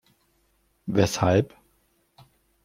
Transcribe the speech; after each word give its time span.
Weshalb? 0.95 1.47